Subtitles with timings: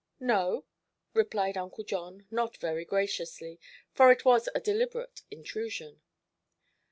[0.19, 0.65] "No,"
[1.13, 3.59] replied Uncle John, not very graciously,
[3.91, 6.01] for it was a deliberate intrusion.